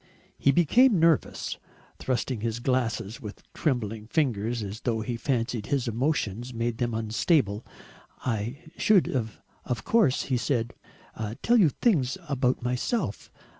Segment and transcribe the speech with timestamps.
[0.39, 1.59] He became nervous,
[1.99, 6.95] thrusting at his glasses with trembling fingers as though he fancied his emotions made them
[6.95, 7.63] unstable.
[8.25, 10.73] "I should of course," he said,
[11.43, 13.31] "tell you things about myself.